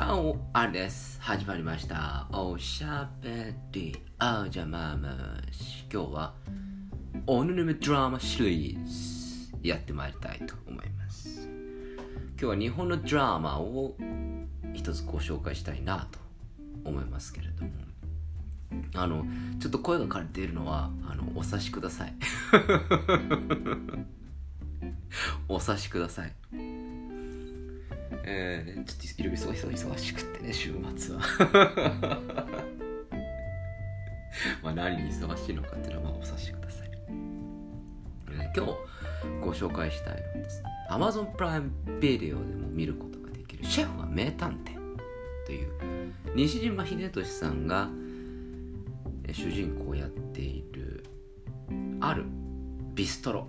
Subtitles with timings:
[0.00, 1.20] ゃおあれです。
[1.20, 2.26] 始まりました。
[2.32, 5.14] おしゃべりあじゃまあまあ
[5.92, 6.34] 今日は。
[7.26, 11.46] オヌヌメドラマシリーズやってまいりたいと思います。
[12.30, 13.94] 今日は日本のドラマを
[14.72, 16.18] 一つご紹介したいなと
[16.86, 17.70] 思いますけれども。
[18.94, 19.26] あの
[19.58, 22.14] ちょっと声が枯れているのはあのお察しください。
[25.46, 26.32] お察しください。
[28.24, 31.22] えー、ちょっといろいろ忙忙しくってね週末は。
[34.62, 36.90] まあ何に忙しいのかっていうのはまあお察しください、
[38.30, 38.72] えー、今日
[39.40, 44.78] ご紹介したいのはですね Amazon プライムビデオでも見ることができる「シェフは名探偵」
[45.46, 45.68] という
[46.34, 47.90] 西島秀俊さんが
[49.32, 51.04] 主人公をやっている
[52.00, 52.24] ある
[52.94, 53.46] ビストロ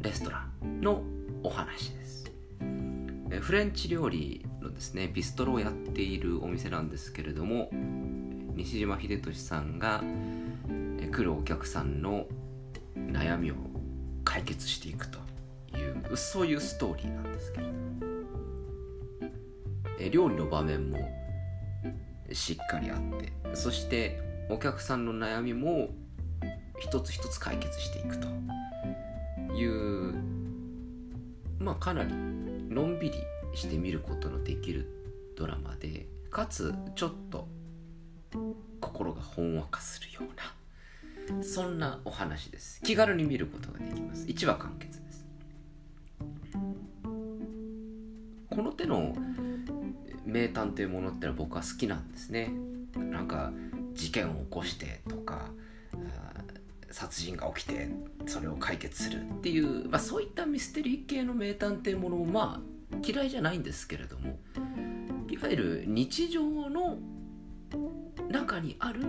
[0.00, 1.02] レストランの
[1.42, 2.25] お話です。
[3.40, 7.70] フレンチ料理のですねビストロをやっているお店なんですけれども
[8.54, 10.02] 西島秀俊さんが
[11.10, 12.26] 来るお客さんの
[12.96, 13.54] 悩みを
[14.24, 15.18] 解決していくと
[15.76, 17.76] いうそういうストーリーなんですけれども。
[20.10, 20.98] 料理の場面も
[22.32, 25.88] しっかりあってそしてお客さんの悩みも
[26.78, 28.28] 一つ一つ解決していくと
[29.54, 30.14] いう
[31.58, 32.12] まあかなり
[32.68, 33.18] のんびり
[33.54, 34.88] して見ることのできる
[35.36, 37.48] ドラマでかつちょっと
[38.80, 42.80] 心がほんわかするようなそんなお話です。
[42.82, 44.26] 気軽に見ることができます。
[44.26, 45.26] 1話完結です。
[48.48, 49.14] この手の
[50.24, 52.52] 名探偵ものってのは僕は好きなんですね。
[52.96, 53.52] なんか
[53.94, 55.50] 事件を起こしてとか
[56.96, 57.90] 殺人が起きて
[58.24, 64.38] それを解決するっていう、まあ、そういったミステリー系の名探偵ものもまあ嫌いじゃないんですけれども
[65.28, 66.96] いわゆる日常の
[68.30, 69.02] 中にある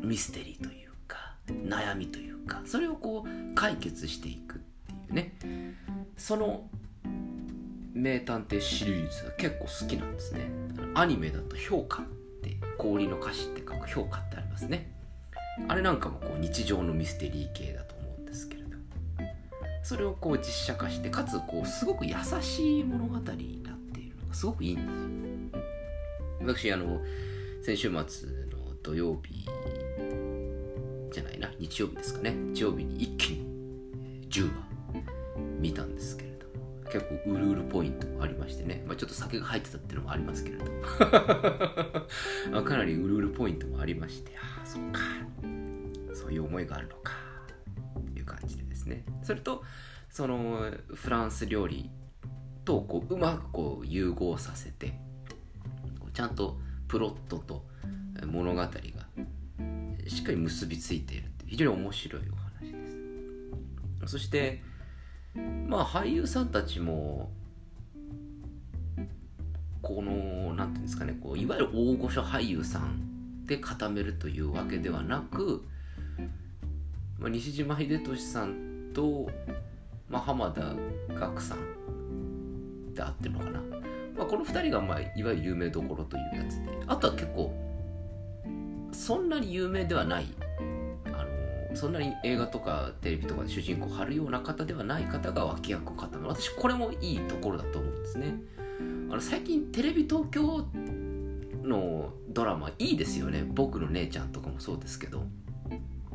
[0.00, 5.34] ミステリーというか悩みというかそれをこう解決していくっていうね。
[6.16, 6.68] その
[7.92, 10.48] 名探偵シリーズは結構好きなんですね。
[10.94, 12.06] アニメだと評価っ
[12.40, 14.97] て氷の歌詞って書く評価ってありますね。
[15.66, 18.68] あれなんかもこう日常のミステリー系だと思うんですけれど
[19.82, 25.60] それをこう実写化してかつこうすごく優しい物語になっているのがすごくいいんですよ。
[26.40, 27.00] 私あの
[27.62, 27.96] 先週末
[28.50, 29.44] の土曜日
[31.10, 32.30] じゃないな日曜日ですかね。
[32.30, 34.68] 日曜日に一気に10話
[35.58, 36.27] 見たんですけど
[36.90, 40.64] 結構うるうるポイントもありましてね、まあ、ちょっと酒が入ってたっていうのもありますけれど。
[42.64, 44.32] かなりうるうるポイントもありまして。
[44.36, 45.00] ああそっか。
[46.14, 47.12] そういう思いがあるのか。
[47.94, 49.04] という感じでですね。
[49.22, 49.62] それと
[50.10, 51.90] そのフランス料理
[52.64, 54.98] とこううまくこう融合させて
[56.12, 57.66] ちゃんとプロットと
[58.26, 58.68] 物語が
[60.06, 64.10] しっかり結びついているって非常に面白いお話です。
[64.12, 64.62] そして
[65.34, 67.30] まあ俳優さんたちも
[69.82, 75.64] この何ていうんですかねこういわゆる大御所俳優さんで固めるというわけではなく、
[77.18, 79.30] まあ、西島秀俊さんと、
[80.08, 80.74] まあ、浜田
[81.14, 83.60] 岳さんで合ってるのかな、
[84.16, 87.54] まあ、この2人が、まあ、いわゆる有名どころというやつであとは結構
[88.92, 90.26] そんなに有名ではない
[91.74, 96.28] そんなに映画とかテレビとかで主人公張るような方ではない方が脇役を固める。
[96.28, 98.34] 私これもいいところだと思うんですね。
[99.10, 100.66] あの最近テレビ東京
[101.62, 103.44] のドラマいいですよね。
[103.46, 105.24] 僕の姉ちゃんとかもそうですけど。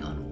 [0.00, 0.22] あの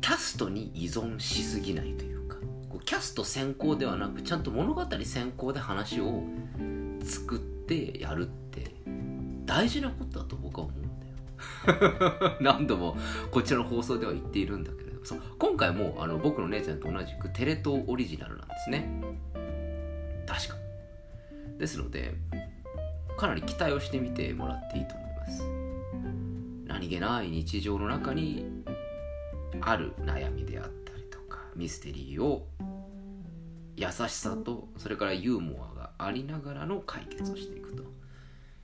[0.00, 2.36] キャストに依存しすぎないというか。
[2.70, 6.22] こうキャスト先行ではなくちゃんと物語先行で話を
[7.04, 8.74] 作ってやるって
[9.44, 10.87] 大事なことだと僕は思う
[12.40, 12.96] 何度も
[13.30, 15.04] こちらの放送では言っているんだけれど。
[15.04, 19.02] そう今回もあの僕の姉ちゃんと同じくテレ東オリジナルなんですね。
[20.26, 20.56] 確か。
[21.56, 22.14] ですので
[23.16, 25.42] かなり期待をしてみてもらっていいと思います。
[26.66, 28.44] 何気ない日常の中に
[29.60, 32.46] ある悩みであったりとかミステリーを
[33.76, 37.74] 優しさとそれからユーモアがありながらの解決をしていく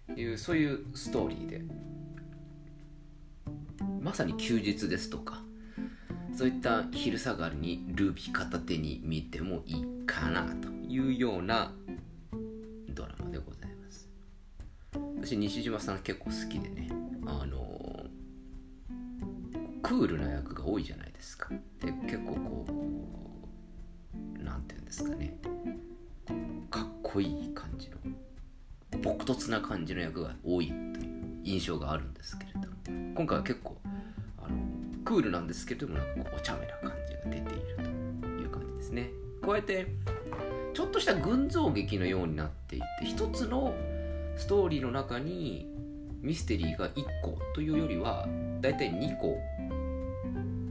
[0.06, 1.62] というそういうストーリーで
[4.05, 5.41] まさに休日ですとか
[6.37, 11.73] そういった昼下がりにルビー片手に見てもいいかなというような
[12.91, 14.11] ドラマでございます。
[15.17, 16.91] 私西島さん結構好きでね
[17.25, 18.05] あの
[19.83, 21.49] クールな役が多いじゃないですか。
[21.81, 25.39] で結構こう何て言うんですかね。
[26.71, 27.97] かっこいい感じの
[29.00, 30.77] 朴突な感じの役が多いとい
[31.09, 32.67] う印象があるんですけれども
[33.15, 33.79] 今回は結構
[35.05, 37.77] クールなんですけどもなんかこうお茶目な感じが出ている
[38.21, 39.11] という感じですね。
[39.43, 39.87] 加えて
[40.73, 43.75] ちょっとした群像劇のようになっていて一つの
[44.37, 45.69] ストーリーの中に
[46.21, 48.27] ミステリーが1個というよりは
[48.61, 49.39] だいたい2個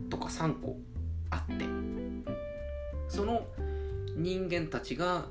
[0.10, 0.76] とか3個
[1.30, 1.66] あって
[3.08, 3.46] その
[4.16, 5.26] 人間たちが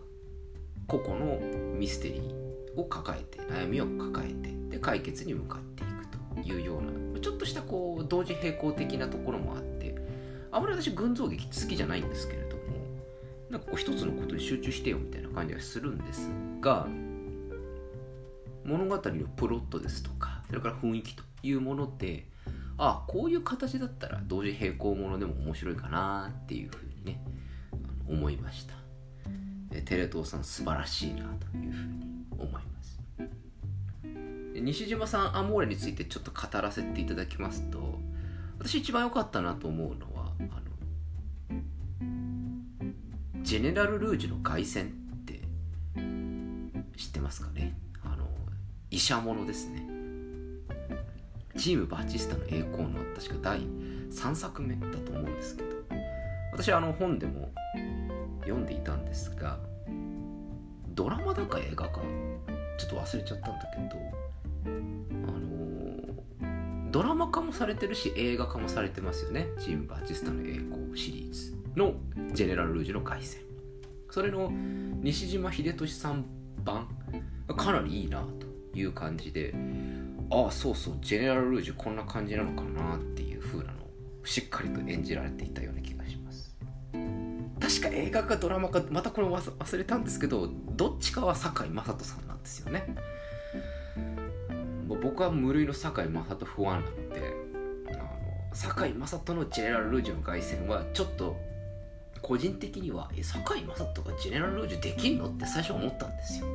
[0.87, 1.40] 個々の
[1.76, 9.94] ミステリーを抱えて悩みを抱えてで解決に向かっていくというようなちょっとしたこう同時並行的なところもあって
[10.50, 12.62] あまり私群像劇好きじゃないんですけれども
[13.48, 16.30] なんかこう一つのことに集中してよみたいな感じがするんです
[16.60, 16.86] が
[18.64, 19.00] 物語の
[19.36, 22.26] プロットですとかそれから雰囲気というものって
[22.78, 27.22] あこういう形だったら同時並行ものでも面白いかなっていうふうにね
[28.08, 28.74] 思いました。
[29.80, 32.11] テレ東さん素晴らしいなというふうに
[34.62, 37.98] 西島さんアモーレについてちょっと語らせていただきますと
[38.58, 40.42] 私一番良かったなと思うのはあ
[41.54, 41.62] の
[43.42, 44.88] ジェネラル・ルージュの凱旋っ
[45.26, 45.40] て
[46.96, 47.76] 知ってますかね？
[48.04, 48.26] あの
[48.90, 49.84] 医者ものですね。
[51.58, 53.60] チーム・バチスタの栄光の確か第
[54.10, 55.68] 3作目だと思うんですけど
[56.52, 57.50] 私はあの本でも
[58.42, 59.58] 読んでいたんですが
[60.88, 62.00] ドラマだか映画か
[62.78, 64.21] ちょっと忘れちゃったんだけど
[64.64, 69.48] あのドラマ化もされてるし映画化もされてますよね。
[69.58, 71.94] チーム・バチスタの栄光シリーズの
[72.32, 73.38] ジェネラル・ルージュの凱旋
[74.10, 74.52] それの
[75.02, 76.24] 西島秀俊さん
[76.64, 76.88] 版。
[77.56, 79.54] かなりいいなという感じで。
[80.30, 80.94] ああそうそう。
[81.02, 83.90] ジェネラル・ルージュこんな感じなのかなっていう風なのを
[84.24, 86.56] しっかりと演じられていたような気がします。
[87.60, 92.94] 確か映画かドラマかまたこれ忘れたんですけどどっちかは堺雅人さんなんですよね。
[95.02, 97.34] 僕は無類の堺雅人不安なので
[97.88, 97.99] あの
[98.54, 101.37] 堺雅人のジェネラル・ルージュの凱旋はちょっと
[102.20, 105.28] 個人的にはえ堺雅人がジェネラル・ルージュできんの？
[105.28, 106.46] って最初思ったんですよ。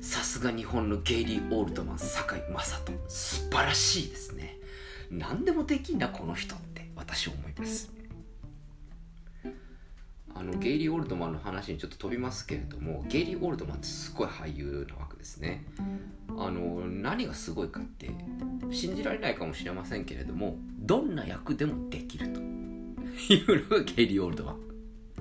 [0.00, 2.92] さすが日本のゲイリー・オールドマン堺雅人。
[3.08, 4.58] 素晴らしいですね。
[5.10, 7.90] 何でもできんなこの人って私思います。
[10.34, 15.64] あのゲイリー・オールドマンの話にちょっと飛びますけれどもゲイリー・オールドマンってすごい俳優なわけですね。
[16.36, 18.10] あの何がすごいかって
[18.72, 22.40] 信じられないかもしれませんけれどもどんな役でもできると。
[22.40, 24.56] いうのがゲイリー・オールドマン。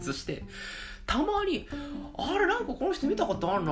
[0.02, 0.44] そして
[1.06, 1.68] たまに
[2.18, 3.72] あれなんかこの人見たことあるな。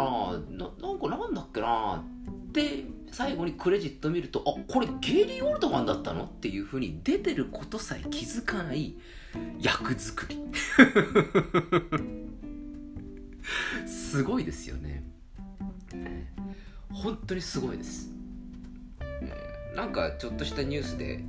[0.50, 2.04] ななんかなんだっけな。
[2.52, 6.26] で最後にクレジット見るとあこれゲイリー・オールドマンだったの？
[6.26, 8.94] っていうふうに出てることさえ気づかない
[9.60, 10.40] 役作り。
[13.88, 15.04] すごいですよね。
[16.90, 18.12] 本当にすごいです。
[19.76, 21.24] なんかちょっとしたニュースで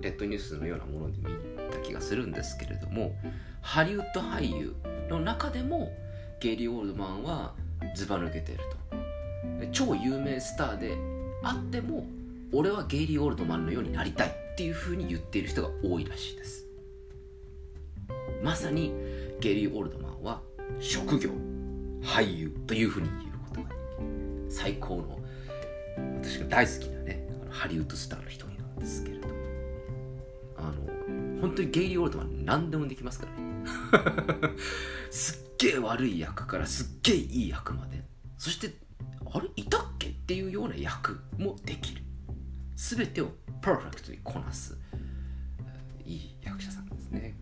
[0.00, 1.24] レッドニュースのようなもので見
[1.70, 3.14] た気がするんですけれども
[3.60, 4.74] ハリウッド俳優
[5.08, 5.92] の中でも
[6.40, 7.54] ゲイリー・オールドマンは
[7.94, 8.84] ずば抜けていると。
[9.72, 10.96] 超有名スターで
[11.42, 12.06] あっても
[12.52, 16.63] 俺はゲイリー・オールドマンのようになりたいっていうふうに言っている人が多いらしいです。
[18.44, 18.92] まさに
[19.40, 20.42] ゲリー・オールドマンは
[20.78, 21.30] 職業
[22.02, 25.18] 俳優というふうに言うことができ最高の
[26.20, 29.34] 私が大好きなねハリウッドスターの一人なんですけれども。
[30.58, 34.56] あの本当にゲイリー・オールドマン何でもできますからね。
[35.10, 38.04] すっげえ悪い役からすっげえいい役まで。
[38.36, 38.74] そして
[39.32, 42.02] あれいたっけっていうような役もできる。
[42.76, 43.30] 全てを
[43.62, 44.76] パーフェクトにこなす
[46.04, 46.83] いい役者さん。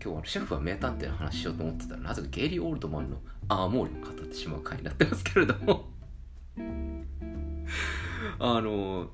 [0.03, 5.87] 今日はシェフは名探偵の話しようと思ってたらなぜかゲイリー・オールドマンのアーモールを語ってしまう回になってますけれども。
[8.39, 9.09] あの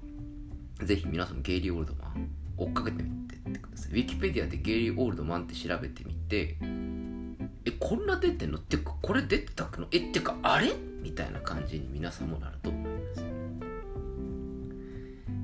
[0.84, 3.92] ぜひ皆さんゲイリー・オールドマン追っかけてみててください。
[3.92, 6.58] ウィキペディアでゲイリー・オールドマンって調べてみて
[7.66, 8.58] えこんな出てんの？
[8.58, 9.88] ってかこれ出てたくの？
[9.92, 10.74] えってかあれ？
[11.04, 13.26] みたいな感じに皆さんもなると思います。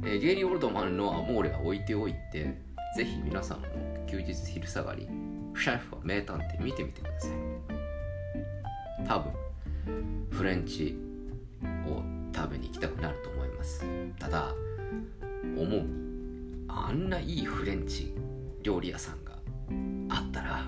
[0.07, 2.57] え、ゲイリー・オールドマンのアモーレは置いておいて
[2.95, 3.65] ぜひ皆さんも
[4.07, 5.07] 休日昼下がり
[5.55, 7.31] シェフは名探偵見てみてください。
[9.07, 9.31] 多分
[10.31, 10.97] フレンチ
[11.87, 13.85] を食べに行きたくなると思います。
[14.19, 14.53] ただ
[15.57, 16.05] 思うに
[16.67, 18.13] あんないいフレンチ
[18.63, 19.31] 料理屋さんが
[20.09, 20.65] あったら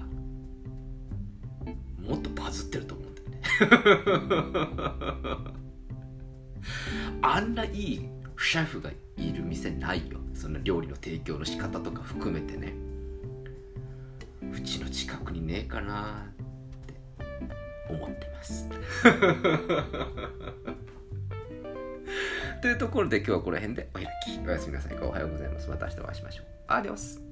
[1.99, 3.41] もっとバズってると思うんだよね。
[7.21, 10.19] あんないいシェフがいる店ないよ。
[10.33, 12.73] その料理の提供の仕方とか含めてね。
[14.53, 16.33] うちの近くにねえかなっ
[16.85, 16.93] て
[17.89, 18.69] 思ってます。
[22.61, 24.39] というところで今日はこの辺でお開き。
[24.45, 24.97] おやすみなさい。
[24.99, 25.69] おはようございます。
[25.69, 26.45] また明日お会いしましょう。
[26.67, 27.26] アディオス